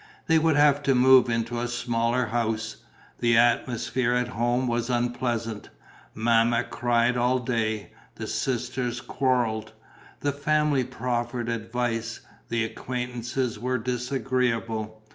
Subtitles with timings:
[0.25, 2.77] They would have to move into a smaller house.
[3.19, 5.69] The atmosphere at home was unpleasant:
[6.15, 9.73] Mamma cried all day; the sisters quarrelled;
[10.21, 15.03] the family proffered advice; the acquaintances were disagreeable.